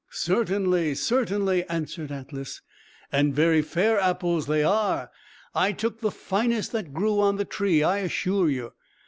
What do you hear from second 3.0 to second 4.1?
"and very fair